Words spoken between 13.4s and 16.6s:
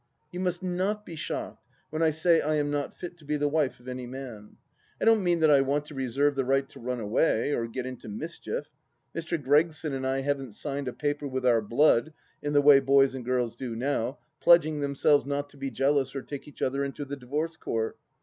do now, pledging themselves not to be jealous or take